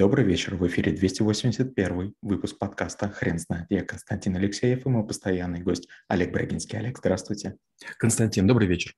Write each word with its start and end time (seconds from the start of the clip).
Добрый 0.00 0.24
вечер, 0.24 0.54
в 0.56 0.66
эфире 0.66 0.92
281 0.92 2.14
выпуск 2.22 2.56
подкаста 2.56 3.10
«Хрен 3.10 3.38
знает». 3.38 3.66
Я 3.68 3.84
Константин 3.84 4.34
Алексеев 4.34 4.86
и 4.86 4.88
мой 4.88 5.06
постоянный 5.06 5.60
гость 5.60 5.88
Олег 6.08 6.32
Брагинский. 6.32 6.78
Олег, 6.78 6.96
здравствуйте. 6.96 7.58
Константин, 7.98 8.46
добрый 8.46 8.66
вечер. 8.66 8.94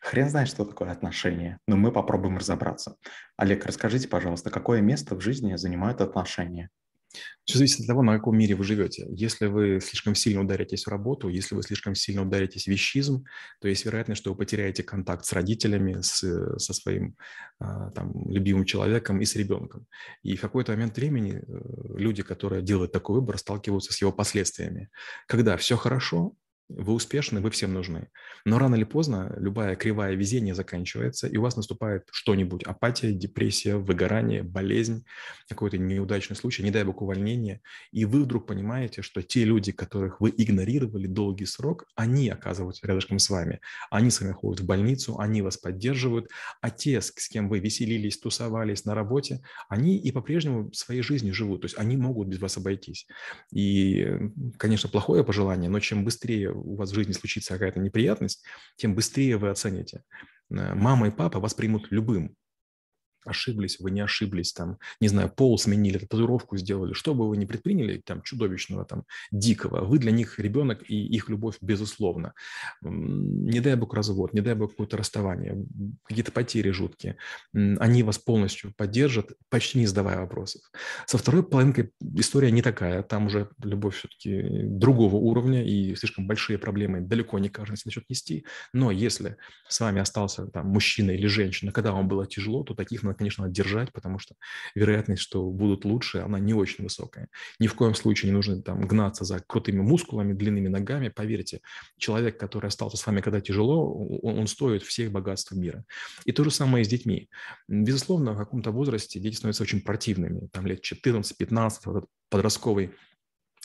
Хрен 0.00 0.28
знает, 0.28 0.48
что 0.48 0.64
такое 0.64 0.90
отношения, 0.90 1.60
но 1.68 1.76
мы 1.76 1.92
попробуем 1.92 2.36
разобраться. 2.36 2.96
Олег, 3.36 3.64
расскажите, 3.64 4.08
пожалуйста, 4.08 4.50
какое 4.50 4.80
место 4.80 5.14
в 5.14 5.20
жизни 5.20 5.54
занимают 5.54 6.00
отношения? 6.00 6.70
Все 7.44 7.58
зависит 7.58 7.80
от 7.80 7.86
того, 7.86 8.02
на 8.02 8.16
каком 8.16 8.38
мире 8.38 8.54
вы 8.54 8.64
живете. 8.64 9.06
Если 9.10 9.46
вы 9.46 9.80
слишком 9.80 10.14
сильно 10.14 10.42
ударитесь 10.42 10.84
в 10.84 10.88
работу, 10.88 11.28
если 11.28 11.54
вы 11.54 11.62
слишком 11.62 11.94
сильно 11.94 12.22
ударитесь 12.22 12.64
в 12.64 12.68
вещизм, 12.68 13.24
то 13.60 13.68
есть 13.68 13.84
вероятность, 13.84 14.20
что 14.20 14.30
вы 14.30 14.36
потеряете 14.36 14.82
контакт 14.82 15.24
с 15.24 15.32
родителями, 15.32 16.00
с, 16.00 16.20
со 16.58 16.72
своим 16.72 17.16
а, 17.58 17.90
там, 17.90 18.12
любимым 18.30 18.64
человеком 18.64 19.20
и 19.20 19.24
с 19.24 19.34
ребенком. 19.34 19.86
И 20.22 20.36
в 20.36 20.40
какой-то 20.40 20.72
момент 20.72 20.96
времени 20.96 21.42
э, 21.42 21.98
люди, 21.98 22.22
которые 22.22 22.62
делают 22.62 22.92
такой 22.92 23.16
выбор, 23.16 23.38
сталкиваются 23.38 23.92
с 23.92 24.00
его 24.00 24.12
последствиями. 24.12 24.88
Когда 25.26 25.56
все 25.56 25.76
хорошо, 25.76 26.34
вы 26.76 26.92
успешны, 26.92 27.40
вы 27.40 27.50
всем 27.50 27.72
нужны. 27.72 28.08
Но 28.44 28.58
рано 28.58 28.74
или 28.74 28.84
поздно 28.84 29.34
любая 29.36 29.76
кривая 29.76 30.14
везения 30.14 30.54
заканчивается, 30.54 31.26
и 31.26 31.36
у 31.36 31.42
вас 31.42 31.56
наступает 31.56 32.08
что-нибудь. 32.10 32.62
Апатия, 32.64 33.12
депрессия, 33.12 33.76
выгорание, 33.76 34.42
болезнь, 34.42 35.04
какой-то 35.48 35.78
неудачный 35.78 36.36
случай, 36.36 36.62
не 36.62 36.70
дай 36.70 36.84
бог 36.84 37.02
увольнение. 37.02 37.60
И 37.90 38.04
вы 38.04 38.24
вдруг 38.24 38.46
понимаете, 38.46 39.02
что 39.02 39.22
те 39.22 39.44
люди, 39.44 39.72
которых 39.72 40.20
вы 40.20 40.32
игнорировали 40.36 41.06
долгий 41.06 41.46
срок, 41.46 41.84
они 41.94 42.28
оказываются 42.28 42.86
рядышком 42.86 43.18
с 43.18 43.28
вами. 43.30 43.60
Они 43.90 44.10
с 44.10 44.20
вами 44.20 44.32
ходят 44.32 44.60
в 44.60 44.66
больницу, 44.66 45.18
они 45.18 45.42
вас 45.42 45.56
поддерживают. 45.56 46.28
А 46.60 46.70
те, 46.70 47.00
с 47.00 47.10
кем 47.28 47.48
вы 47.48 47.58
веселились, 47.58 48.18
тусовались 48.18 48.84
на 48.84 48.94
работе, 48.94 49.42
они 49.68 49.98
и 49.98 50.10
по-прежнему 50.12 50.72
своей 50.72 51.02
жизнью 51.02 51.34
живут. 51.34 51.62
То 51.62 51.66
есть 51.66 51.78
они 51.78 51.96
могут 51.96 52.28
без 52.28 52.40
вас 52.40 52.56
обойтись. 52.56 53.06
И, 53.52 54.06
конечно, 54.56 54.88
плохое 54.88 55.24
пожелание, 55.24 55.70
но 55.70 55.80
чем 55.80 56.04
быстрее 56.04 56.52
у 56.62 56.76
вас 56.76 56.90
в 56.90 56.94
жизни 56.94 57.12
случится 57.12 57.54
какая-то 57.54 57.80
неприятность, 57.80 58.44
тем 58.76 58.94
быстрее 58.94 59.36
вы 59.36 59.50
оцените. 59.50 60.02
Э, 60.50 60.74
мама 60.74 61.08
и 61.08 61.10
папа 61.10 61.40
вас 61.40 61.54
примут 61.54 61.88
любым 61.90 62.36
ошиблись, 63.24 63.80
вы 63.80 63.90
не 63.90 64.00
ошиблись, 64.00 64.52
там, 64.52 64.78
не 65.00 65.08
знаю, 65.08 65.30
пол 65.30 65.58
сменили, 65.58 65.98
татуировку 65.98 66.56
сделали, 66.56 66.92
что 66.92 67.14
бы 67.14 67.28
вы 67.28 67.36
ни 67.36 67.44
предприняли, 67.44 68.02
там, 68.04 68.22
чудовищного, 68.22 68.84
там, 68.84 69.04
дикого, 69.30 69.84
вы 69.84 69.98
для 69.98 70.12
них 70.12 70.38
ребенок 70.38 70.82
и 70.88 70.96
их 70.96 71.28
любовь 71.28 71.56
безусловно. 71.60 72.34
Не 72.82 73.60
дай 73.60 73.76
бог 73.76 73.94
развод, 73.94 74.32
не 74.32 74.40
дай 74.40 74.54
бог 74.54 74.70
какое-то 74.70 74.96
расставание, 74.96 75.64
какие-то 76.04 76.32
потери 76.32 76.70
жуткие, 76.70 77.16
они 77.52 78.02
вас 78.02 78.18
полностью 78.18 78.72
поддержат, 78.76 79.32
почти 79.48 79.78
не 79.78 79.86
задавая 79.86 80.20
вопросов. 80.20 80.62
Со 81.06 81.18
второй 81.18 81.42
половинкой 81.42 81.92
история 82.14 82.50
не 82.50 82.62
такая, 82.62 83.02
там 83.02 83.26
уже 83.26 83.48
любовь 83.62 83.96
все-таки 83.96 84.62
другого 84.64 85.16
уровня 85.16 85.64
и 85.64 85.94
слишком 85.94 86.26
большие 86.26 86.58
проблемы 86.58 87.00
далеко 87.00 87.38
не 87.38 87.48
каждый 87.48 87.78
начнет 87.84 88.08
нести, 88.10 88.44
но 88.72 88.90
если 88.90 89.36
с 89.68 89.80
вами 89.80 90.00
остался 90.00 90.46
там 90.46 90.66
мужчина 90.68 91.10
или 91.10 91.26
женщина, 91.26 91.72
когда 91.72 91.92
вам 91.92 92.08
было 92.08 92.26
тяжело, 92.26 92.64
то 92.64 92.74
таких 92.74 93.02
надо, 93.12 93.18
конечно, 93.18 93.48
держать, 93.48 93.92
потому 93.92 94.18
что 94.18 94.34
вероятность, 94.74 95.22
что 95.22 95.50
будут 95.50 95.84
лучше, 95.84 96.18
она 96.18 96.38
не 96.38 96.54
очень 96.54 96.84
высокая. 96.84 97.28
Ни 97.58 97.66
в 97.66 97.74
коем 97.74 97.94
случае 97.94 98.30
не 98.30 98.36
нужно 98.36 98.62
там 98.62 98.80
гнаться 98.80 99.24
за 99.24 99.40
крутыми 99.40 99.80
мускулами, 99.80 100.32
длинными 100.32 100.68
ногами. 100.68 101.08
Поверьте, 101.08 101.60
человек, 101.98 102.38
который 102.38 102.66
остался 102.66 102.96
с 102.96 103.06
вами, 103.06 103.20
когда 103.20 103.40
тяжело, 103.40 103.92
он, 104.22 104.38
он 104.38 104.46
стоит 104.46 104.82
всех 104.82 105.12
богатств 105.12 105.52
мира. 105.52 105.84
И 106.24 106.32
то 106.32 106.44
же 106.44 106.50
самое 106.50 106.82
и 106.82 106.84
с 106.84 106.88
детьми. 106.88 107.28
Безусловно, 107.68 108.32
в 108.32 108.38
каком-то 108.38 108.70
возрасте 108.70 109.20
дети 109.20 109.36
становятся 109.36 109.62
очень 109.62 109.82
противными. 109.82 110.48
Там 110.52 110.66
лет 110.66 110.80
14-15, 110.82 112.04
подростковый 112.28 112.92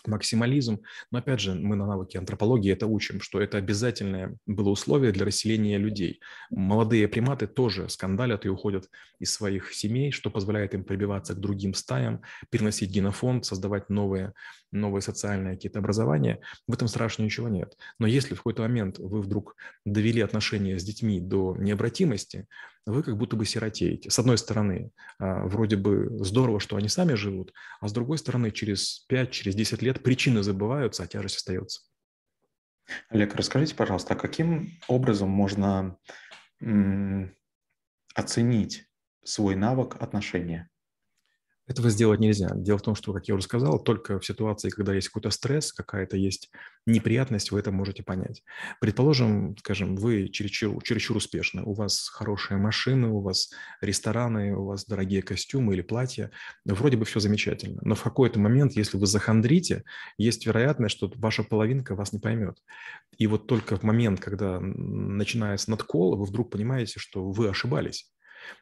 максимализм. 0.06 0.80
Но 1.12 1.20
опять 1.20 1.40
же, 1.40 1.54
мы 1.54 1.76
на 1.76 1.86
навыке 1.86 2.20
антропологии 2.20 2.72
это 2.72 2.88
учим, 2.88 3.22
что 3.22 3.42
это 3.42 3.58
обязательное 3.58 4.38
было 4.46 4.70
условие 4.70 5.12
для 5.12 5.26
расселения 5.26 5.78
людей. 5.78 6.20
Молодые 6.50 7.08
приматы 7.08 7.48
тоже 7.48 7.90
скандалят 7.90 8.46
и 8.46 8.50
уходят 8.50 8.90
из 9.20 9.34
своих 9.34 9.74
семей, 9.74 10.12
что 10.12 10.30
позволяет 10.30 10.74
им 10.74 10.84
прибиваться 10.84 11.34
к 11.34 11.40
другим 11.40 11.74
стаям, 11.74 12.22
переносить 12.50 12.92
генофонд, 12.92 13.46
создавать 13.46 13.90
новые, 13.90 14.34
новые 14.72 15.02
социальные 15.02 15.56
какие-то 15.56 15.80
образования. 15.80 16.40
В 16.68 16.74
этом 16.74 16.88
страшного 16.88 17.26
ничего 17.26 17.50
нет. 17.50 17.78
Но 18.00 18.08
если 18.08 18.36
в 18.36 18.38
какой-то 18.38 18.62
момент 18.62 19.00
вы 19.00 19.22
вдруг 19.22 19.56
довели 19.86 20.22
отношения 20.22 20.78
с 20.78 20.84
детьми 20.84 21.20
до 21.20 21.56
необратимости, 21.58 22.48
вы 22.92 23.04
как 23.04 23.18
будто 23.18 23.36
бы 23.36 23.46
сиротеете. 23.46 24.10
С 24.10 24.18
одной 24.18 24.38
стороны, 24.38 24.92
а, 25.20 25.46
вроде 25.46 25.76
бы 25.76 26.10
здорово, 26.24 26.60
что 26.60 26.78
они 26.78 26.88
сами 26.88 27.14
живут, 27.14 27.54
а 27.82 27.88
с 27.88 27.94
другой 27.94 28.18
стороны, 28.18 28.52
через 28.52 29.00
5, 29.10 29.32
через 29.32 29.56
10 29.56 29.82
лет 29.82 30.02
причины 30.04 30.42
забываются, 30.42 31.04
а 31.04 31.08
тяжесть 31.08 31.38
остается. 31.38 31.82
Олег, 33.10 33.36
расскажите, 33.36 33.76
пожалуйста, 33.76 34.14
а 34.14 34.18
каким 34.18 34.72
образом 34.88 35.30
можно 35.30 35.98
оценить 38.16 38.86
свой 39.24 39.56
навык 39.56 40.02
отношения? 40.02 40.70
Этого 41.68 41.90
сделать 41.90 42.22
нельзя. 42.22 42.50
Дело 42.56 42.78
в 42.78 42.82
том, 42.82 42.96
что, 42.96 43.12
как 43.12 43.28
я 43.28 43.36
уже 43.36 43.44
сказал, 43.44 43.78
только 43.78 44.20
в 44.20 44.26
ситуации, 44.26 44.70
когда 44.70 44.94
есть 44.94 45.10
какой-то 45.10 45.32
стресс, 45.32 45.74
какая-то 45.74 46.16
есть 46.16 46.50
неприятность, 46.86 47.52
вы 47.52 47.60
это 47.60 47.72
можете 47.72 48.04
понять. 48.04 48.42
Предположим, 48.80 49.58
скажем, 49.58 49.98
вы 49.98 50.30
чересчур, 50.30 50.82
чересчур 50.82 51.18
успешны, 51.18 51.64
у 51.64 51.74
вас 51.74 52.08
хорошие 52.08 52.58
машины, 52.58 53.10
у 53.10 53.20
вас 53.20 53.52
рестораны, 53.82 54.56
у 54.56 54.64
вас 54.64 54.86
дорогие 54.86 55.22
костюмы 55.22 55.74
или 55.74 55.82
платья, 55.82 56.32
вроде 56.64 56.96
бы 56.96 57.04
все 57.04 57.20
замечательно. 57.20 57.82
Но 57.84 57.96
в 57.96 58.02
какой-то 58.02 58.40
момент, 58.40 58.74
если 58.78 58.98
вы 58.98 59.06
захандрите, 59.06 59.84
есть 60.18 60.46
вероятность, 60.46 60.96
что 60.96 61.12
ваша 61.16 61.44
половинка 61.44 61.96
вас 61.96 62.14
не 62.14 62.20
поймет. 62.20 62.64
И 63.18 63.28
вот 63.28 63.48
только 63.48 63.76
в 63.76 63.84
момент, 63.84 64.22
когда 64.22 64.62
начинается 64.62 65.70
надкол, 65.70 66.16
вы 66.16 66.24
вдруг 66.24 66.50
понимаете, 66.50 67.00
что 67.02 67.30
вы 67.30 67.50
ошибались 67.50 68.10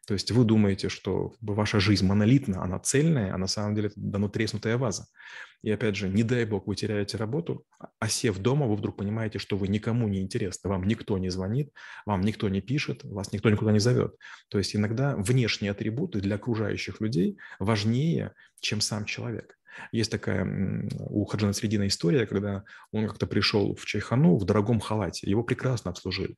то 0.08 0.14
есть 0.14 0.32
вы 0.32 0.46
думаете, 0.46 0.90
что 0.90 1.34
ваша 1.42 1.80
жизнь 1.80 2.06
монолитна, 2.06 2.64
она 2.64 2.80
цельная, 2.80 3.34
а 3.34 3.38
на 3.38 3.48
самом 3.48 3.76
деле 3.76 3.88
это 3.88 4.00
дано 4.00 4.30
треснутая 4.30 4.78
ваза. 4.78 5.08
И 5.66 5.72
опять 5.72 5.96
же, 5.96 6.10
не 6.10 6.22
дай 6.22 6.46
бог, 6.46 6.68
вы 6.68 6.76
теряете 6.76 7.18
работу, 7.18 7.66
а 8.00 8.08
сев 8.08 8.38
дома, 8.38 8.68
вы 8.68 8.76
вдруг 8.76 8.98
понимаете, 8.98 9.40
что 9.40 9.58
вы 9.58 9.68
никому 9.68 10.08
не 10.08 10.22
интересны, 10.22 10.70
вам 10.70 10.86
никто 10.86 11.18
не 11.18 11.30
звонит, 11.30 11.72
вам 12.06 12.22
никто 12.22 12.50
не 12.50 12.62
пишет, 12.62 13.04
вас 13.04 13.32
никто 13.32 13.50
никуда 13.50 13.72
не 13.72 13.80
зовет. 13.80 14.16
То 14.50 14.60
есть 14.60 14.76
иногда 14.76 15.16
внешние 15.16 15.72
атрибуты 15.72 16.22
для 16.22 16.36
окружающих 16.36 17.02
людей 17.02 17.40
важнее, 17.60 18.34
чем 18.60 18.80
сам 18.80 19.06
человек. 19.06 19.58
Есть 19.92 20.12
такая 20.12 20.46
у 21.10 21.26
Хаджана 21.26 21.54
Средина 21.54 21.88
история, 21.88 22.26
когда 22.26 22.64
он 22.92 23.08
как-то 23.08 23.28
пришел 23.28 23.76
в 23.76 23.86
Чайхану 23.86 24.38
в 24.38 24.46
дорогом 24.46 24.80
халате, 24.80 25.30
его 25.30 25.44
прекрасно 25.44 25.92
обслужили. 25.92 26.36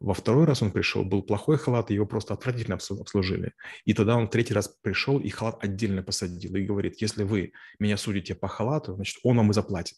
Во 0.00 0.14
второй 0.14 0.44
раз 0.44 0.62
он 0.62 0.70
пришел, 0.70 1.04
был 1.04 1.22
плохой 1.22 1.58
халат, 1.58 1.90
его 1.90 2.06
просто 2.06 2.34
отвратительно 2.34 2.76
обслужили. 2.76 3.52
И 3.84 3.94
тогда 3.94 4.16
он 4.16 4.28
третий 4.28 4.54
раз 4.54 4.68
пришел 4.82 5.18
и 5.18 5.28
халат 5.28 5.62
отдельно 5.62 6.02
посадил 6.02 6.54
и 6.54 6.64
говорит, 6.64 7.00
если 7.00 7.24
вы 7.24 7.52
меня 7.78 7.96
судите 7.96 8.34
по 8.34 8.48
халату, 8.48 8.94
значит, 8.94 9.18
он 9.22 9.36
вам 9.36 9.50
и 9.50 9.54
заплатит. 9.54 9.96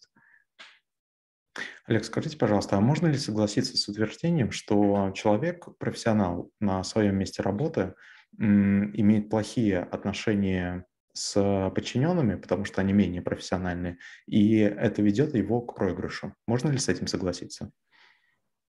Олег, 1.87 2.05
скажите, 2.05 2.37
пожалуйста, 2.37 2.77
а 2.77 2.81
можно 2.81 3.09
ли 3.09 3.19
согласиться 3.19 3.77
с 3.77 3.89
утверждением, 3.89 4.53
что 4.53 5.13
человек, 5.15 5.67
профессионал 5.79 6.51
на 6.61 6.85
своем 6.85 7.17
месте 7.17 7.43
работы, 7.43 7.95
имеет 8.39 9.29
плохие 9.29 9.81
отношения 9.81 10.87
с 11.21 11.71
подчиненными, 11.75 12.37
потому 12.37 12.65
что 12.65 12.81
они 12.81 12.93
менее 12.93 13.23
профессиональные, 13.23 13.99
и 14.27 14.57
это 14.57 15.03
ведет 15.03 15.35
его 15.35 15.61
к 15.61 15.75
проигрышу. 15.77 16.35
Можно 16.47 16.71
ли 16.71 16.79
с 16.79 16.89
этим 16.89 17.07
согласиться? 17.07 17.73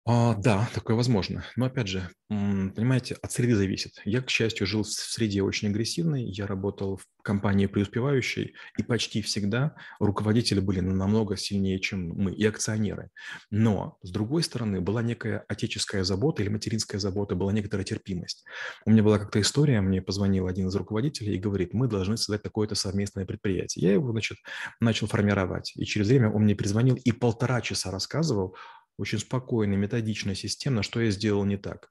А, 0.08 0.36
да, 0.36 0.68
такое 0.72 0.94
возможно. 0.94 1.44
Но 1.56 1.66
опять 1.66 1.88
же, 1.88 2.08
понимаете, 2.28 3.16
от 3.22 3.32
среды 3.32 3.56
зависит. 3.56 4.00
Я, 4.04 4.22
к 4.22 4.30
счастью, 4.30 4.64
жил 4.64 4.84
в 4.84 4.88
среде 4.88 5.42
очень 5.42 5.68
агрессивной. 5.68 6.22
Я 6.22 6.46
работал 6.46 6.98
в 6.98 7.22
компании 7.22 7.66
преуспевающей, 7.66 8.54
и 8.78 8.84
почти 8.84 9.20
всегда 9.20 9.74
руководители 9.98 10.60
были 10.60 10.78
намного 10.78 11.36
сильнее, 11.36 11.80
чем 11.80 12.10
мы, 12.10 12.32
и 12.32 12.44
акционеры. 12.44 13.10
Но, 13.50 13.98
с 14.02 14.12
другой 14.12 14.44
стороны, 14.44 14.80
была 14.80 15.02
некая 15.02 15.44
отеческая 15.48 16.04
забота 16.04 16.40
или 16.44 16.50
материнская 16.50 17.00
забота, 17.00 17.34
была 17.34 17.50
некоторая 17.50 17.84
терпимость. 17.84 18.44
У 18.84 18.92
меня 18.92 19.02
была 19.02 19.18
как-то 19.18 19.40
история, 19.40 19.80
мне 19.80 20.00
позвонил 20.00 20.46
один 20.46 20.68
из 20.68 20.76
руководителей 20.76 21.34
и 21.34 21.40
говорит, 21.40 21.74
мы 21.74 21.88
должны 21.88 22.16
создать 22.16 22.44
такое-то 22.44 22.76
совместное 22.76 23.26
предприятие. 23.26 23.88
Я 23.88 23.94
его, 23.94 24.12
значит, 24.12 24.38
начал 24.78 25.08
формировать. 25.08 25.72
И 25.74 25.84
через 25.84 26.06
время 26.06 26.30
он 26.30 26.42
мне 26.42 26.54
перезвонил 26.54 26.94
и 26.94 27.10
полтора 27.10 27.60
часа 27.60 27.90
рассказывал 27.90 28.54
очень 28.98 29.18
спокойно, 29.18 29.74
методично, 29.74 30.34
системно, 30.34 30.82
что 30.82 31.00
я 31.00 31.10
сделал 31.10 31.44
не 31.44 31.56
так. 31.56 31.90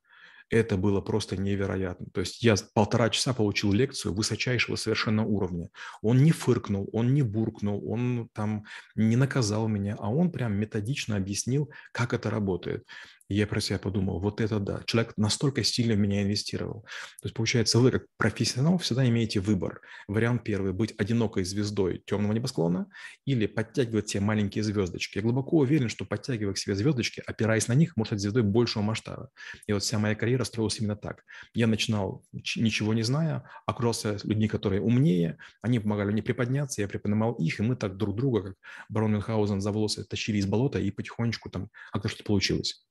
Это 0.49 0.77
было 0.77 1.01
просто 1.01 1.37
невероятно. 1.37 2.05
То 2.13 2.21
есть 2.21 2.43
я 2.43 2.55
полтора 2.75 3.09
часа 3.09 3.33
получил 3.33 3.73
лекцию 3.73 4.13
высочайшего 4.13 4.75
совершенно 4.75 5.25
уровня. 5.25 5.69
Он 6.03 6.23
не 6.23 6.31
фыркнул, 6.31 6.87
он 6.93 7.15
не 7.15 7.23
буркнул, 7.23 7.81
он 7.91 8.29
там 8.33 8.65
не 8.93 9.15
наказал 9.15 9.67
меня, 9.67 9.95
а 9.97 10.11
он 10.11 10.31
прям 10.31 10.53
методично 10.53 11.15
объяснил, 11.15 11.71
как 11.91 12.13
это 12.13 12.29
работает. 12.29 12.85
Я 13.27 13.47
про 13.47 13.59
себя 13.59 13.79
подумал, 13.79 14.19
вот 14.19 14.39
это 14.39 14.59
да, 14.59 14.83
человек 14.85 15.13
настолько 15.17 15.63
сильно 15.63 15.95
в 15.95 15.97
меня 15.97 16.21
инвестировал. 16.21 16.81
То 17.21 17.25
есть, 17.25 17.35
получается, 17.35 17.79
вы 17.79 17.89
как 17.89 18.05
профессионал 18.17 18.77
всегда 18.77 19.07
имеете 19.09 19.39
выбор. 19.39 19.81
Вариант 20.07 20.43
первый– 20.43 20.73
быть 20.73 20.93
одинокой 20.99 21.43
звездой 21.43 22.03
темного 22.05 22.33
небосклона 22.33 22.85
или 23.25 23.47
подтягивать 23.47 24.05
те 24.05 24.19
маленькие 24.19 24.63
звездочки. 24.63 25.17
Я 25.17 25.23
глубоко 25.23 25.57
уверен, 25.57 25.89
что 25.89 26.05
подтягивая 26.05 26.53
к 26.53 26.59
себе 26.59 26.75
звездочки, 26.75 27.23
опираясь 27.25 27.67
на 27.67 27.73
них, 27.73 27.97
может 27.97 28.09
стать 28.09 28.21
звездой 28.21 28.43
большего 28.43 28.83
масштаба. 28.83 29.29
И 29.65 29.73
вот 29.73 29.81
вся 29.81 29.97
моя 29.97 30.13
карьера 30.13 30.43
строилась 30.43 30.79
именно 30.79 30.95
так. 30.95 31.23
Я 31.55 31.65
начинал 31.65 32.23
ничего 32.31 32.93
не 32.93 33.01
зная, 33.01 33.49
окружался 33.65 34.19
людьми, 34.23 34.47
которые 34.47 34.81
умнее, 34.81 35.39
они 35.61 35.79
помогали 35.79 36.11
мне 36.11 36.21
приподняться, 36.21 36.81
я 36.81 36.87
приподнимал 36.87 37.33
их, 37.33 37.59
и 37.59 37.63
мы 37.63 37.75
так 37.75 37.97
друг 37.97 38.15
друга, 38.15 38.43
как 38.43 38.55
барон 38.87 39.13
Мюнхгаузен 39.13 39.61
за 39.61 39.71
волосы, 39.71 40.03
тащили 40.03 40.37
из 40.37 40.45
болота, 40.45 40.79
и 40.79 40.91
потихонечку 40.91 41.49
там 41.49 41.69
как-то 41.91 42.07
что-то 42.07 42.25
получилось. 42.25 42.85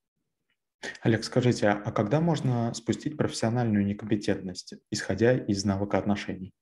Олег, 1.01 1.23
скажите, 1.23 1.69
а 1.69 1.91
когда 1.91 2.19
можно 2.21 2.73
спустить 2.73 3.17
профессиональную 3.17 3.85
некомпетентность, 3.85 4.75
исходя 4.91 5.37
из 5.37 5.65
навыка 5.65 5.97
отношений? 5.97 6.53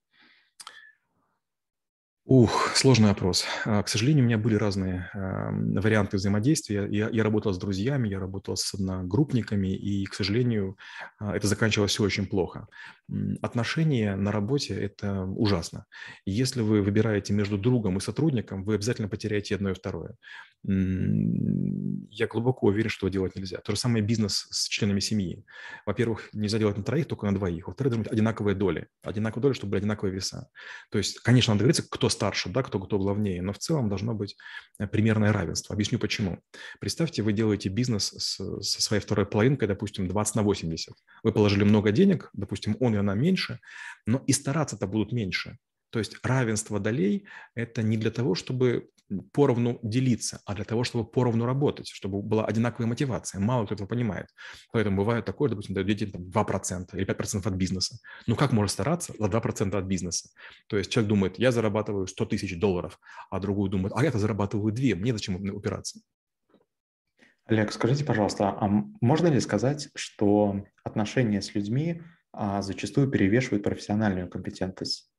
Ух, 2.25 2.71
сложный 2.75 3.09
вопрос. 3.09 3.43
А, 3.65 3.83
к 3.83 3.89
сожалению, 3.89 4.23
у 4.23 4.27
меня 4.27 4.37
были 4.37 4.55
разные 4.55 5.09
э, 5.13 5.79
варианты 5.81 6.15
взаимодействия. 6.15 6.87
Я, 6.89 7.09
я 7.09 7.21
работал 7.21 7.53
с 7.53 7.57
друзьями, 7.57 8.07
я 8.07 8.17
работал 8.17 8.55
с 8.55 8.73
одногруппниками, 8.73 9.75
и, 9.75 10.05
к 10.05 10.13
сожалению, 10.13 10.77
а, 11.19 11.35
это 11.35 11.47
заканчивалось 11.47 11.91
все 11.91 12.01
очень 12.01 12.25
плохо. 12.25 12.67
Отношения 13.41 14.15
на 14.15 14.31
работе– 14.31 14.73
это 14.81 15.23
ужасно. 15.25 15.85
Если 16.25 16.61
вы 16.61 16.81
выбираете 16.81 17.33
между 17.33 17.57
другом 17.57 17.97
и 17.97 17.99
сотрудником, 18.01 18.63
вы 18.63 18.75
обязательно 18.75 19.09
потеряете 19.09 19.55
одно 19.55 19.71
и 19.71 19.73
второе. 19.73 20.15
Я 20.65 22.27
глубоко 22.27 22.67
уверен, 22.67 22.89
что 22.89 23.09
делать 23.09 23.35
нельзя. 23.35 23.57
То 23.57 23.73
же 23.73 23.77
самое 23.77 24.01
бизнес 24.01 24.47
с 24.49 24.69
членами 24.69 25.01
семьи. 25.01 25.43
Во-первых, 25.85 26.29
нельзя 26.31 26.57
делать 26.57 26.77
на 26.77 26.83
троих, 26.83 27.05
только 27.05 27.25
на 27.25 27.35
двоих. 27.35 27.67
Во-вторых, 27.67 27.91
должны 27.91 28.03
быть 28.05 28.13
одинаковые 28.13 28.55
доли. 28.55 28.87
Одинаковые 29.03 29.41
доли, 29.41 29.53
чтобы 29.53 29.71
были 29.71 29.81
одинаковые 29.81 30.13
веса. 30.13 30.49
То 30.89 30.97
есть, 30.97 31.19
конечно, 31.19 31.53
надо 31.53 31.65
говорить, 31.65 31.81
кто 31.89 32.07
старше, 32.13 32.49
да, 32.49 32.63
кто, 32.63 32.79
кто 32.79 32.97
главнее, 32.97 33.41
но 33.41 33.51
в 33.51 33.57
целом 33.57 33.89
должно 33.89 34.13
быть 34.13 34.37
э, 34.79 34.87
примерное 34.87 35.33
равенство. 35.33 35.73
Объясню 35.73 35.99
почему. 35.99 36.39
Представьте, 36.79 37.21
вы 37.21 37.33
делаете 37.33 37.69
бизнес 37.69 38.13
с, 38.13 38.61
со 38.61 38.81
своей 38.81 39.01
второй 39.01 39.25
половинкой, 39.25 39.67
допустим, 39.67 40.07
20 40.07 40.35
на 40.35 40.43
80. 40.43 40.93
Вы 41.23 41.31
положили 41.31 41.63
много 41.63 41.91
денег, 41.91 42.29
допустим, 42.33 42.77
он 42.79 42.95
и 42.95 42.97
она 42.97 43.13
меньше, 43.13 43.59
но 44.05 44.23
и 44.27 44.31
стараться-то 44.33 44.87
будут 44.87 45.11
меньше. 45.11 45.57
То 45.93 45.99
есть 45.99 46.17
равенство 46.23 46.79
долей– 46.79 47.27
это 47.55 47.83
не 47.83 47.97
для 47.97 48.09
того, 48.09 48.33
чтобы 48.33 48.89
поровну 49.31 49.79
делиться, 49.83 50.41
а 50.43 50.55
для 50.55 50.65
того, 50.65 50.83
чтобы 50.83 51.05
поровну 51.05 51.45
работать, 51.45 51.87
чтобы 51.87 52.23
была 52.23 52.45
одинаковая 52.45 52.87
мотивация. 52.87 53.39
Мало 53.39 53.65
кто 53.65 53.75
этого 53.75 53.87
понимает. 53.87 54.25
Поэтому 54.71 54.97
бывает 54.97 55.23
такое, 55.25 55.51
допустим, 55.51 55.75
дадите 55.75 56.05
2% 56.05 56.85
или 56.93 57.05
5% 57.05 57.47
от 57.47 57.53
бизнеса. 57.53 57.99
Ну 58.25 58.35
как 58.35 58.53
можно 58.53 58.69
стараться 58.69 59.13
за 59.19 59.27
2% 59.27 59.77
от 59.77 59.85
бизнеса? 59.85 60.29
То 60.65 60.77
есть 60.77 60.91
человек 60.91 61.09
думает, 61.09 61.37
я 61.37 61.51
зарабатываю 61.51 62.07
100 62.07 62.25
тысяч 62.25 62.59
долларов, 62.59 62.99
а 63.29 63.39
другой 63.39 63.69
думает, 63.69 63.93
а 63.95 64.03
я-то 64.03 64.17
зарабатываю 64.17 64.73
2, 64.73 64.95
мне 64.95 65.13
зачем 65.13 65.35
упираться? 65.35 65.99
Олег, 67.45 67.71
скажите, 67.71 68.03
пожалуйста, 68.03 68.49
а 68.49 68.67
можно 68.99 69.27
ли 69.27 69.39
сказать, 69.39 69.89
что 69.93 70.65
отношения 70.83 71.39
с 71.43 71.53
людьми 71.53 72.01
а, 72.31 72.63
зачастую 72.63 73.11
перевешивают 73.11 73.63
профессиональную 73.63 74.27
компетентность? 74.27 75.12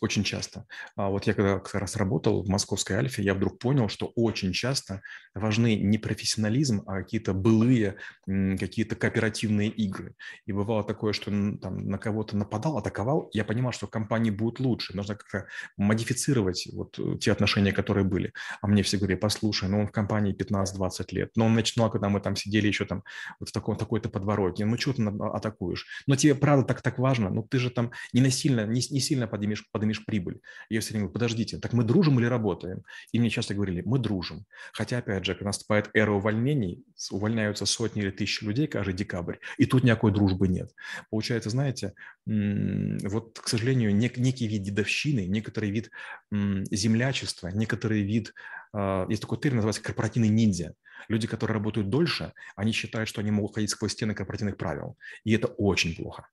Очень 0.00 0.24
часто. 0.24 0.66
А 0.94 1.08
вот 1.08 1.26
я 1.26 1.32
когда 1.32 1.58
как 1.58 1.74
раз 1.74 1.96
работал 1.96 2.42
в 2.42 2.48
московской 2.48 2.96
Альфе, 2.96 3.22
я 3.22 3.34
вдруг 3.34 3.58
понял, 3.58 3.88
что 3.88 4.12
очень 4.14 4.52
часто 4.52 5.00
важны 5.34 5.76
не 5.76 5.96
профессионализм, 5.96 6.82
а 6.86 7.02
какие-то 7.02 7.32
былые, 7.32 7.96
какие-то 8.26 8.94
кооперативные 8.94 9.70
игры. 9.70 10.14
И 10.44 10.52
бывало 10.52 10.84
такое, 10.84 11.12
что 11.12 11.30
там 11.60 11.88
на 11.88 11.98
кого-то 11.98 12.36
нападал, 12.36 12.76
атаковал, 12.76 13.30
я 13.32 13.44
понимал, 13.44 13.72
что 13.72 13.86
компании 13.86 14.30
будут 14.30 14.60
лучше, 14.60 14.94
нужно 14.94 15.14
как-то 15.14 15.46
модифицировать 15.78 16.68
вот 16.72 16.98
э, 16.98 17.16
те 17.18 17.32
отношения, 17.32 17.72
которые 17.72 18.04
были. 18.04 18.32
А 18.60 18.66
мне 18.66 18.82
все 18.82 18.98
говорили, 18.98 19.18
послушай, 19.18 19.68
ну 19.68 19.80
он 19.80 19.86
в 19.86 19.92
компании 19.92 20.34
15-20 20.34 21.06
лет, 21.12 21.30
но 21.36 21.46
он 21.46 21.54
начинал, 21.54 21.90
когда 21.90 22.10
мы 22.10 22.20
там 22.20 22.36
сидели 22.36 22.66
еще 22.66 22.84
там 22.84 23.02
вот 23.40 23.48
в 23.48 23.52
таком, 23.52 23.76
такой-то 23.76 24.10
подворотне, 24.10 24.66
ну 24.66 24.76
что 24.76 24.92
ты 24.92 25.02
атакуешь? 25.06 25.86
Но 26.06 26.16
тебе 26.16 26.34
правда 26.34 26.66
так, 26.66 26.82
так 26.82 26.98
важно, 26.98 27.30
ну 27.30 27.42
ты 27.42 27.58
же 27.58 27.70
там 27.70 27.92
не 28.12 28.20
насильно, 28.20 28.66
не, 28.66 28.82
не 28.90 29.00
сильно 29.00 29.26
поднимешь, 29.26 29.64
поднимешь 29.78 30.04
прибыль. 30.04 30.40
Я 30.68 30.80
все 30.80 30.90
время 30.90 31.04
говорю, 31.04 31.14
подождите, 31.14 31.58
так 31.58 31.72
мы 31.72 31.84
дружим 31.84 32.18
или 32.18 32.26
работаем? 32.26 32.82
И 33.12 33.18
мне 33.18 33.30
часто 33.30 33.54
говорили, 33.54 33.82
мы 33.84 33.98
дружим. 33.98 34.46
Хотя, 34.72 34.98
опять 34.98 35.24
же, 35.24 35.34
когда 35.34 35.48
наступает 35.48 35.90
эра 35.94 36.12
увольнений, 36.12 36.84
увольняются 37.10 37.66
сотни 37.66 38.02
или 38.02 38.10
тысячи 38.10 38.44
людей 38.44 38.66
каждый 38.66 38.94
декабрь, 38.94 39.36
и 39.58 39.66
тут 39.66 39.84
никакой 39.84 40.12
дружбы 40.12 40.48
нет. 40.48 40.74
Получается, 41.10 41.50
знаете, 41.50 41.94
вот, 42.26 43.38
к 43.38 43.48
сожалению, 43.48 43.94
нек- 43.94 44.18
некий 44.18 44.48
вид 44.48 44.62
дедовщины, 44.62 45.26
некоторый 45.26 45.70
вид 45.70 45.90
землячества, 46.32 47.48
некоторый 47.48 48.02
вид, 48.02 48.34
а, 48.72 49.06
есть 49.08 49.22
такой 49.22 49.38
термин, 49.38 49.56
называется 49.56 49.82
корпоративный 49.82 50.28
ниндзя. 50.28 50.74
Люди, 51.08 51.26
которые 51.26 51.54
работают 51.54 51.88
дольше, 51.88 52.32
они 52.56 52.72
считают, 52.72 53.08
что 53.08 53.20
они 53.20 53.30
могут 53.30 53.54
ходить 53.54 53.70
сквозь 53.70 53.92
стены 53.92 54.14
корпоративных 54.14 54.56
правил. 54.56 54.96
И 55.24 55.32
это 55.32 55.48
очень 55.48 55.94
плохо. 55.94 56.28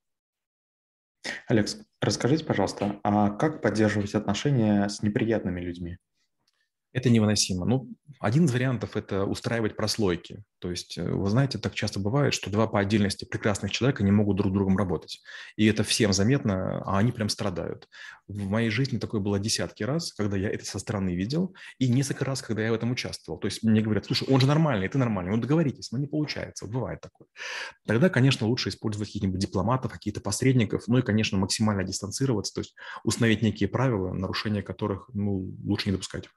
Алекс, 1.47 1.77
расскажите, 2.01 2.45
пожалуйста, 2.45 2.99
а 3.03 3.29
как 3.29 3.61
поддерживать 3.61 4.13
отношения 4.15 4.87
с 4.89 5.01
неприятными 5.01 5.59
людьми? 5.61 5.97
Это 6.93 7.09
невыносимо. 7.09 7.65
Ну, 7.65 7.89
один 8.19 8.45
из 8.45 8.53
вариантов– 8.53 8.91
это 8.95 9.25
устраивать 9.25 9.75
прослойки. 9.75 10.43
То 10.59 10.69
есть, 10.69 10.97
э, 10.99 11.03
вы 11.03 11.27
знаете, 11.27 11.57
так 11.57 11.73
часто 11.73 11.99
бывает, 11.99 12.35
что 12.35 12.51
два 12.51 12.67
по 12.67 12.79
отдельности 12.79 13.25
прекрасных 13.25 13.71
человека 13.71 14.03
не 14.03 14.11
могут 14.11 14.37
друг 14.37 14.51
с 14.51 14.53
другом 14.53 14.77
работать. 14.77 15.19
И 15.55 15.65
это 15.65 15.83
всем 15.83 16.13
заметно, 16.13 16.83
а 16.85 16.99
они 16.99 17.11
прям 17.11 17.29
страдают. 17.29 17.89
В 18.27 18.47
моей 18.47 18.69
жизни 18.69 18.99
такое 18.99 19.21
было 19.21 19.39
десятки 19.39 19.81
раз, 19.81 20.13
когда 20.13 20.37
я 20.37 20.51
это 20.51 20.65
со 20.65 20.77
стороны 20.77 21.15
видел, 21.15 21.55
и 21.79 21.89
несколько 21.89 22.25
раз, 22.25 22.43
когда 22.43 22.61
я 22.61 22.71
в 22.71 22.75
этом 22.75 22.91
участвовал. 22.91 23.39
То 23.39 23.47
есть 23.47 23.63
мне 23.63 23.81
говорят, 23.81 24.05
слушай, 24.05 24.27
он 24.29 24.39
же 24.39 24.45
нормальный, 24.45 24.87
ты 24.87 24.99
нормальный, 24.99 25.31
ну 25.31 25.41
договоритесь, 25.41 25.91
но 25.91 25.97
не 25.97 26.07
получается, 26.07 26.67
бывает 26.67 27.01
такое. 27.01 27.27
Тогда, 27.87 28.09
конечно, 28.09 28.45
лучше 28.45 28.69
использовать 28.69 29.09
каких-нибудь 29.09 29.39
дипломатов, 29.39 29.91
каких-то 29.91 30.21
посредников, 30.21 30.83
ну 30.87 30.99
и, 30.99 31.01
конечно, 31.01 31.39
максимально 31.39 31.83
дистанцироваться, 31.83 32.53
то 32.53 32.61
есть 32.61 32.75
установить 33.03 33.41
некие 33.41 33.67
правила, 33.67 34.13
нарушения 34.13 34.61
которых 34.61 35.09
ну, 35.13 35.53
лучше 35.65 35.89
не 35.89 35.93
допускать. 35.93 36.29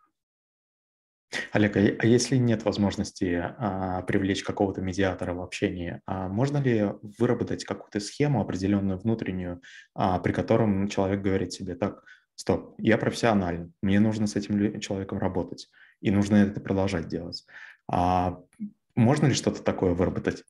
Олег, 1.52 1.76
а, 1.76 1.80
а 1.80 2.06
если 2.06 2.36
нет 2.36 2.64
возможности 2.64 3.42
а, 3.58 4.02
привлечь 4.02 4.42
какого-то 4.42 4.80
медиатора 4.80 5.34
в 5.34 5.40
общении, 5.40 6.00
а 6.06 6.28
можно 6.28 6.58
ли 6.58 6.92
выработать 7.18 7.64
какую-то 7.64 8.00
схему 8.00 8.40
определенную 8.40 8.98
внутреннюю, 8.98 9.60
а, 9.94 10.18
при 10.18 10.32
котором 10.32 10.88
человек 10.88 11.22
говорит 11.22 11.52
себе, 11.52 11.74
так, 11.74 12.04
стоп, 12.34 12.74
я 12.78 12.98
профессионален, 12.98 13.72
мне 13.82 14.00
нужно 14.00 14.26
с 14.26 14.36
этим 14.36 14.80
человеком 14.80 15.18
работать, 15.18 15.68
и 16.00 16.10
нужно 16.10 16.36
это 16.36 16.60
продолжать 16.60 17.08
делать. 17.08 17.44
А 17.90 18.38
можно 18.94 19.26
ли 19.26 19.34
что-то 19.34 19.62
такое 19.62 19.94
выработать? 19.94 20.44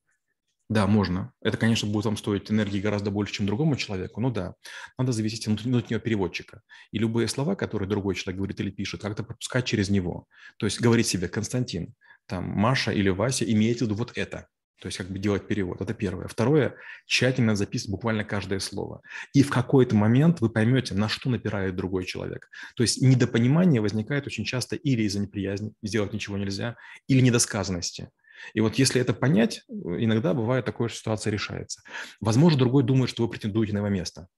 Да, 0.68 0.88
можно. 0.88 1.32
Это, 1.42 1.56
конечно, 1.56 1.88
будет 1.88 2.06
вам 2.06 2.16
стоить 2.16 2.50
энергии 2.50 2.80
гораздо 2.80 3.12
больше, 3.12 3.34
чем 3.34 3.46
другому 3.46 3.76
человеку, 3.76 4.20
но 4.20 4.30
да, 4.30 4.54
надо 4.98 5.12
зависеть 5.12 5.46
от 5.46 5.60
внутреннего 5.62 6.00
переводчика. 6.00 6.62
И 6.90 6.98
любые 6.98 7.28
слова, 7.28 7.54
которые 7.54 7.88
другой 7.88 8.16
человек 8.16 8.38
говорит 8.38 8.60
или 8.60 8.70
пишет, 8.70 9.00
как-то 9.00 9.22
пропускать 9.22 9.64
через 9.64 9.90
него. 9.90 10.26
То 10.58 10.66
есть 10.66 10.80
говорить 10.80 11.06
себе, 11.06 11.28
Константин, 11.28 11.94
там, 12.26 12.44
Маша 12.44 12.90
или 12.90 13.10
Вася, 13.10 13.44
имеете 13.44 13.84
в 13.84 13.88
виду 13.88 13.94
вот 13.94 14.12
это. 14.16 14.48
То 14.80 14.88
есть 14.88 14.98
как 14.98 15.08
бы 15.08 15.18
делать 15.18 15.46
перевод. 15.46 15.80
Это 15.80 15.94
первое. 15.94 16.28
Второе, 16.28 16.74
тщательно 17.06 17.56
записывать 17.56 17.92
буквально 17.92 18.24
каждое 18.24 18.58
слово. 18.58 19.00
И 19.32 19.42
в 19.42 19.50
какой-то 19.50 19.96
момент 19.96 20.40
вы 20.40 20.50
поймете, 20.50 20.94
на 20.94 21.08
что 21.08 21.30
напирает 21.30 21.76
другой 21.76 22.04
человек. 22.04 22.50
То 22.74 22.82
есть 22.82 23.00
недопонимание 23.00 23.80
возникает 23.80 24.26
очень 24.26 24.44
часто 24.44 24.76
или 24.76 25.04
из-за 25.04 25.20
неприязни, 25.20 25.72
сделать 25.82 26.12
ничего 26.12 26.36
нельзя, 26.36 26.76
или 27.06 27.20
недосказанности. 27.20 28.10
И 28.54 28.60
вот 28.60 28.76
если 28.76 29.00
это 29.00 29.12
понять, 29.12 29.64
иногда 29.68 30.34
бывает 30.34 30.64
такое, 30.64 30.88
что 30.88 30.98
ситуация 30.98 31.30
решается. 31.30 31.82
Возможно, 32.20 32.58
другой 32.58 32.82
думает, 32.82 33.10
что 33.10 33.22
вы 33.22 33.30
претендуете 33.30 33.72
на 33.72 33.78
его 33.78 33.88
место. 33.88 34.28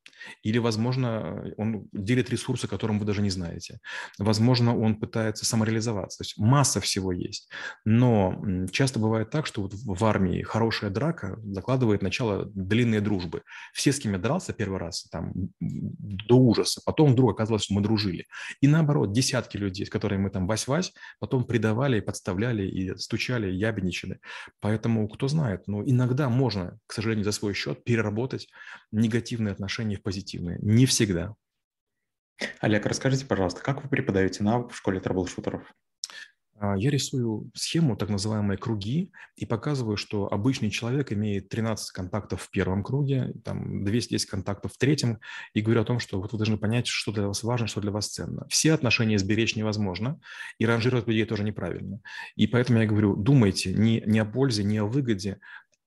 Или, 0.42 0.58
возможно, 0.58 1.44
он 1.56 1.88
делит 1.92 2.30
ресурсы, 2.30 2.66
которым 2.66 2.98
вы 2.98 3.04
даже 3.04 3.22
не 3.22 3.30
знаете. 3.30 3.78
Возможно, 4.18 4.76
он 4.76 4.96
пытается 4.96 5.44
самореализоваться. 5.44 6.18
То 6.18 6.24
есть 6.24 6.38
масса 6.38 6.80
всего 6.80 7.12
есть. 7.12 7.48
Но 7.84 8.42
часто 8.72 8.98
бывает 8.98 9.30
так, 9.30 9.46
что 9.46 9.62
вот 9.62 9.72
в 9.74 10.04
армии 10.04 10.42
хорошая 10.42 10.90
драка 10.90 11.38
закладывает 11.44 12.02
начало 12.02 12.46
длинной 12.46 13.00
дружбы. 13.00 13.42
Все, 13.72 13.92
с 13.92 14.00
кем 14.00 14.12
я 14.12 14.18
дрался 14.18 14.52
первый 14.52 14.78
раз, 14.78 15.04
там, 15.10 15.32
до 15.60 16.36
ужаса. 16.36 16.80
Потом 16.84 17.12
вдруг 17.12 17.32
оказалось, 17.32 17.64
что 17.64 17.74
мы 17.74 17.80
дружили. 17.80 18.26
И 18.60 18.66
наоборот, 18.66 19.12
десятки 19.12 19.56
людей, 19.56 19.86
с 19.86 19.90
которыми 19.90 20.22
мы 20.22 20.30
там 20.30 20.46
вась-вась, 20.46 20.92
потом 21.20 21.44
предавали, 21.44 22.00
подставляли 22.00 22.66
и 22.66 22.96
стучали, 22.96 23.50
ябедничали 23.50 23.87
ограничены. 23.88 24.20
Поэтому, 24.60 25.08
кто 25.08 25.28
знает, 25.28 25.66
но 25.66 25.82
иногда 25.84 26.28
можно, 26.28 26.78
к 26.86 26.92
сожалению, 26.92 27.24
за 27.24 27.32
свой 27.32 27.54
счет 27.54 27.84
переработать 27.84 28.48
негативные 28.92 29.52
отношения 29.52 29.96
в 29.96 30.02
позитивные. 30.02 30.58
Не 30.60 30.86
всегда. 30.86 31.34
Олег, 32.60 32.86
расскажите, 32.86 33.26
пожалуйста, 33.26 33.62
как 33.62 33.82
вы 33.82 33.88
преподаете 33.88 34.44
навык 34.44 34.72
в 34.72 34.76
школе 34.76 35.00
трэблшутеров? 35.00 35.62
А, 36.60 36.76
я 36.76 36.90
рисую 36.90 37.50
схему, 37.54 37.96
так 37.96 38.08
называемые 38.08 38.58
круги, 38.58 39.12
и 39.36 39.46
показываю, 39.46 39.96
что 39.96 40.32
обычный 40.32 40.70
человек 40.70 41.12
имеет 41.12 41.48
13 41.48 41.92
контактов 41.92 42.42
в 42.42 42.50
первом 42.50 42.82
круге, 42.82 43.32
там 43.44 43.84
210 43.84 44.26
контактов 44.28 44.72
в 44.72 44.78
третьем, 44.78 45.18
и 45.54 45.60
говорю 45.60 45.82
о 45.82 45.84
том, 45.84 46.00
что 46.00 46.20
вот 46.20 46.32
вы 46.32 46.38
должны 46.38 46.58
понять, 46.58 46.88
что 46.88 47.12
для 47.12 47.28
вас 47.28 47.44
важно, 47.44 47.68
что 47.68 47.80
для 47.80 47.92
вас 47.92 48.08
ценно. 48.08 48.46
Все 48.48 48.72
отношения 48.72 49.18
сберечь 49.18 49.54
невозможно, 49.54 50.18
и 50.58 50.66
ранжировать 50.66 51.06
людей 51.06 51.24
тоже 51.26 51.44
неправильно. 51.44 52.00
И 52.34 52.46
поэтому 52.48 52.80
я 52.80 52.86
говорю, 52.86 53.14
думайте 53.14 53.72
не, 53.72 54.02
не 54.04 54.18
о 54.18 54.24
пользе, 54.24 54.64
не 54.64 54.78
о 54.78 54.86
выгоде, 54.86 55.38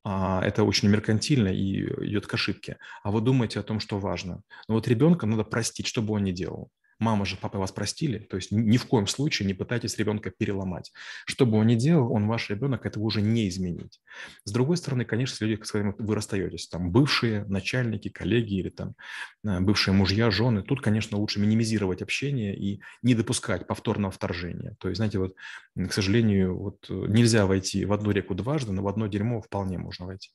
а 0.04 0.42
это 0.44 0.64
очень 0.64 0.90
меркантильно 0.90 1.50
и 1.50 1.82
идет 2.08 2.28
к 2.28 2.34
ошибке. 2.34 2.78
А 3.04 3.12
вы 3.12 3.22
думаете 3.22 3.60
о 3.60 3.64
том, 3.64 3.80
что 3.80 4.00
важно. 4.00 4.42
Но 4.68 4.76
вот 4.76 4.88
ребенка 4.88 5.28
надо 5.28 5.44
простить, 5.44 5.86
что 5.86 6.02
бы 6.02 6.14
он 6.14 6.24
ни 6.24 6.32
делал 6.32 6.72
мама 7.02 7.26
же, 7.26 7.36
папа 7.36 7.58
вас 7.58 7.72
простили, 7.72 8.20
то 8.20 8.38
есть 8.38 8.52
ни 8.52 8.78
в 8.78 8.86
коем 8.86 9.08
случае 9.08 9.48
не 9.48 9.54
пытайтесь 9.54 9.98
ребенка 9.98 10.30
переломать. 10.30 10.94
Что 11.26 11.46
бы 11.46 11.58
он 11.58 11.68
ни 11.68 11.76
делал, 11.76 12.14
он 12.14 12.28
ваш 12.28 12.50
ребенок, 12.50 12.86
этого 12.86 13.04
уже 13.04 13.22
не 13.22 13.50
изменить. 13.50 14.00
С 14.46 14.52
другой 14.52 14.78
стороны, 14.78 15.04
конечно, 15.04 15.44
люди, 15.44 15.62
с 15.62 15.72
которыми 15.72 15.96
вы 15.98 16.16
расстаетесь, 16.16 16.68
там 16.68 16.92
бывшие 16.92 17.44
начальники, 17.46 18.10
коллеги 18.10 18.54
или 18.54 18.70
там 18.70 18.96
э, 19.44 19.60
бывшие 19.60 19.94
мужья, 19.94 20.30
жены, 20.32 20.62
тут, 20.62 20.82
конечно, 20.82 21.18
лучше 21.18 21.40
минимизировать 21.40 22.02
общение 22.02 22.56
и 22.56 22.82
не 23.02 23.16
допускать 23.16 23.68
повторного 23.68 24.12
вторжения. 24.12 24.76
То 24.80 24.88
есть, 24.88 24.98
знаете, 24.98 25.18
вот, 25.18 25.36
к 25.76 25.92
сожалению, 25.92 26.58
вот 26.58 26.86
э, 26.90 26.94
нельзя 26.94 27.46
войти 27.48 27.84
в 27.86 27.94
одну 27.94 28.12
реку 28.12 28.36
дважды, 28.36 28.72
но 28.72 28.84
в 28.84 28.88
одно 28.88 29.08
дерьмо 29.08 29.42
вполне 29.42 29.80
можно 29.80 30.06
войти. 30.06 30.30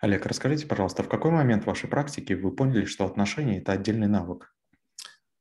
Олег, 0.00 0.24
расскажите, 0.24 0.66
пожалуйста, 0.66 1.02
в 1.02 1.08
какой 1.08 1.30
момент 1.30 1.64
в 1.64 1.66
вашей 1.66 1.88
практике 1.88 2.36
вы 2.36 2.50
поняли, 2.50 2.86
что 2.86 3.04
отношения– 3.04 3.58
это 3.60 3.72
отдельный 3.72 4.06
навык? 4.06 4.54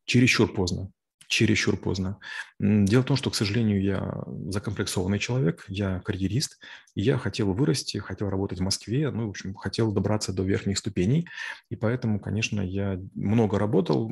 Чересчур 0.07 0.51
поздно. 0.51 0.91
Чересчур 1.27 1.75
поздно. 1.75 2.19
Дело 2.57 3.01
в 3.01 3.05
том, 3.05 3.17
что, 3.17 3.29
к 3.29 3.35
сожалению, 3.35 3.83
я 3.83 4.23
закомплексованный 4.49 5.19
человек, 5.19 5.65
я 5.67 5.99
карьерист, 5.99 6.57
и 6.95 7.01
я 7.01 7.17
хотел 7.17 7.51
вырасти, 7.53 7.97
хотел 7.97 8.29
работать 8.29 8.59
в 8.59 8.63
Москве, 8.63 9.11
ну, 9.11 9.27
в 9.27 9.31
общем, 9.31 9.53
хотел 9.53 9.91
добраться 9.91 10.31
до 10.31 10.43
верхних 10.43 10.77
ступеней, 10.77 11.27
и 11.69 11.75
поэтому, 11.75 12.21
конечно, 12.21 12.61
я 12.61 12.97
много 13.13 13.59
работал, 13.59 14.09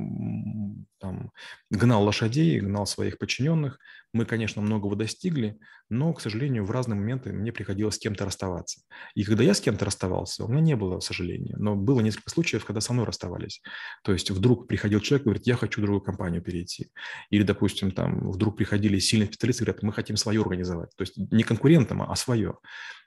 там, 0.99 1.31
гнал 1.71 2.03
лошадей, 2.03 2.59
гнал 2.59 2.85
своих 2.85 3.17
подчиненных. 3.17 3.79
Мы, 4.13 4.25
конечно, 4.25 4.61
многого 4.61 4.97
достигли, 4.97 5.57
но, 5.89 6.13
к 6.13 6.21
сожалению, 6.21 6.65
в 6.65 6.71
разные 6.71 6.97
моменты 6.97 7.31
мне 7.31 7.51
приходилось 7.51 7.95
с 7.95 7.99
кем-то 7.99 8.25
расставаться. 8.25 8.81
И 9.13 9.23
когда 9.23 9.43
я 9.43 9.53
с 9.53 9.61
кем-то 9.61 9.85
расставался, 9.85 10.43
у 10.43 10.47
меня 10.47 10.61
не 10.61 10.75
было 10.75 10.99
сожаления, 10.99 11.55
но 11.57 11.75
было 11.75 12.01
несколько 12.01 12.29
случаев, 12.29 12.65
когда 12.65 12.81
со 12.81 12.93
мной 12.93 13.05
расставались. 13.05 13.61
То 14.03 14.11
есть 14.13 14.31
вдруг 14.31 14.67
приходил 14.67 14.99
человек 14.99 15.23
и 15.23 15.25
говорит, 15.25 15.47
я 15.47 15.55
хочу 15.55 15.81
в 15.81 15.83
другую 15.83 16.01
компанию 16.01 16.41
перейти. 16.41 16.89
Или, 17.29 17.43
допустим, 17.43 17.91
там 17.91 18.31
вдруг 18.31 18.57
приходили 18.57 18.99
сильные 18.99 19.27
специалисты 19.27 19.63
и 19.63 19.65
говорят, 19.65 19.83
мы 19.83 19.93
хотим 19.93 20.17
свое 20.17 20.41
организовать. 20.41 20.89
То 20.95 21.03
есть 21.03 21.17
не 21.17 21.43
конкурентам, 21.43 22.01
а 22.01 22.15
свое. 22.15 22.57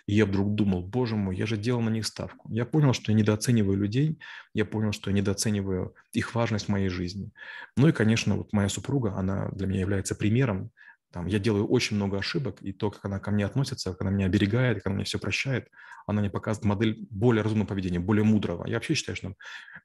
И 0.08 0.14
я 0.14 0.24
вдруг 0.24 0.54
думал, 0.54 0.82
боже 0.82 1.16
мой, 1.16 1.36
я 1.36 1.44
же 1.44 1.58
делал 1.58 1.82
на 1.82 1.90
них 1.90 2.06
ставку. 2.06 2.50
Я 2.50 2.64
понял, 2.64 2.94
что 2.94 3.12
я 3.12 3.18
недооцениваю 3.18 3.76
людей, 3.76 4.18
я 4.54 4.64
понял, 4.64 4.92
что 4.92 5.10
я 5.10 5.16
недооцениваю 5.16 5.94
их 6.12 6.34
важность 6.34 6.64
в 6.64 6.68
моей 6.70 6.88
жизни. 6.88 7.30
Ну 7.76 7.88
и, 7.88 7.92
конечно, 7.92 8.36
вот 8.36 8.54
моя 8.54 8.70
супруга, 8.70 9.12
она 9.16 9.50
для 9.50 9.66
меня 9.66 9.80
является 9.80 10.14
примером. 10.14 10.70
Там, 11.10 11.26
я 11.26 11.38
делаю 11.38 11.66
очень 11.66 11.96
много 11.96 12.18
ошибок, 12.18 12.60
и 12.60 12.72
то, 12.72 12.90
как 12.90 13.04
она 13.04 13.18
ко 13.18 13.30
мне 13.30 13.46
относится, 13.46 13.92
как 13.92 14.02
она 14.02 14.10
меня 14.10 14.26
оберегает, 14.26 14.78
как 14.78 14.88
она 14.88 14.96
мне 14.96 15.04
все 15.04 15.18
прощает, 15.18 15.68
она 16.06 16.20
мне 16.20 16.30
показывает 16.30 16.66
модель 16.66 17.06
более 17.10 17.42
разумного 17.42 17.68
поведения, 17.68 17.98
более 17.98 18.24
мудрого. 18.24 18.66
Я 18.66 18.74
вообще 18.74 18.94
считаю, 18.94 19.16
что 19.16 19.34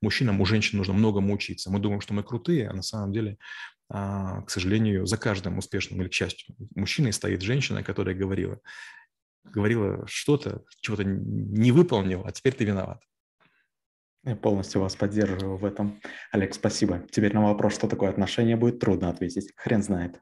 мужчинам, 0.02 0.42
у 0.42 0.46
женщин 0.46 0.78
нужно 0.78 0.94
многому 0.94 1.34
учиться. 1.34 1.72
Мы 1.72 1.80
думаем, 1.80 2.02
что 2.02 2.14
мы 2.14 2.24
крутые, 2.24 2.68
а 2.70 2.74
на 2.74 2.82
самом 2.82 3.14
деле 3.14 3.38
а, 3.90 4.42
к 4.42 4.50
сожалению, 4.50 5.06
за 5.06 5.18
каждым 5.18 5.58
успешным 5.58 6.02
или 6.02 6.10
к 6.10 6.14
счастью 6.14 6.56
мужчиной 6.76 7.14
стоит 7.14 7.42
женщина, 7.42 7.84
которая 7.84 8.16
говорила, 8.16 8.60
говорила 9.44 10.06
что-то, 10.08 10.64
чего-то 10.82 11.04
не 11.04 11.72
выполнил, 11.72 12.24
а 12.26 12.32
теперь 12.32 12.54
ты 12.54 12.66
виноват. 12.66 13.02
Я 14.24 14.36
полностью 14.36 14.82
вас 14.82 14.96
поддерживаю 14.96 15.58
в 15.58 15.66
этом. 15.66 16.02
Олег, 16.32 16.54
спасибо. 16.54 17.06
Теперь 17.12 17.34
на 17.34 17.44
вопрос, 17.44 17.76
что 17.76 17.88
такое 17.88 18.10
отношение, 18.10 18.56
будет 18.56 18.80
трудно 18.80 19.10
ответить. 19.10 19.52
Хрен 19.58 19.84
знает. 19.84 20.22